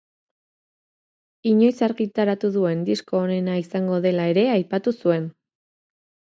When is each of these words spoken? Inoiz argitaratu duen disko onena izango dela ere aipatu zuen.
Inoiz 1.49 1.73
argitaratu 1.89 2.51
duen 2.57 2.83
disko 2.89 3.21
onena 3.29 3.61
izango 3.67 4.03
dela 4.09 4.29
ere 4.35 4.49
aipatu 4.59 4.99
zuen. 4.99 5.33